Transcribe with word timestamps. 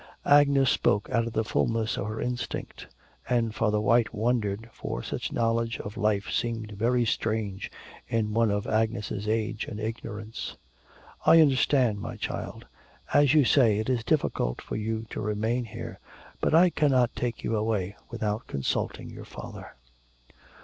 Agnes 0.25 0.71
spoke 0.71 1.07
out 1.11 1.27
of 1.27 1.33
the 1.33 1.43
fulness 1.43 1.95
of 1.95 2.07
her 2.07 2.19
instinct, 2.19 2.87
and 3.29 3.53
Father 3.53 3.79
White 3.79 4.15
wondered, 4.15 4.67
for 4.73 5.03
such 5.03 5.31
knowledge 5.31 5.79
of 5.79 5.95
life 5.95 6.31
seemed 6.31 6.71
very 6.71 7.05
strange 7.05 7.69
in 8.07 8.33
one 8.33 8.49
of 8.49 8.65
Agnes' 8.65 9.27
age 9.27 9.65
and 9.65 9.79
ignorance. 9.79 10.57
'I 11.27 11.41
understand, 11.41 11.99
my 11.99 12.15
child. 12.17 12.65
As 13.13 13.35
you 13.35 13.45
say, 13.45 13.77
it 13.77 13.91
is 13.91 14.03
difficult 14.03 14.59
for 14.59 14.75
you 14.75 15.05
to 15.11 15.21
remain 15.21 15.65
here. 15.65 15.99
But 16.39 16.55
I 16.55 16.71
cannot 16.71 17.15
take 17.15 17.43
you 17.43 17.55
away 17.55 17.95
without 18.09 18.47
consulting 18.47 19.11
your 19.11 19.25
father.' 19.25 19.75